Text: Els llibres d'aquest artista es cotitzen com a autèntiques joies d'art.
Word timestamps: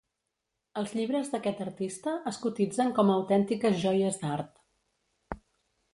Els 0.79 0.93
llibres 0.99 1.29
d'aquest 1.33 1.61
artista 1.67 2.15
es 2.33 2.41
cotitzen 2.45 2.91
com 3.01 3.11
a 3.13 3.19
autèntiques 3.21 3.81
joies 3.85 4.19
d'art. 4.23 5.41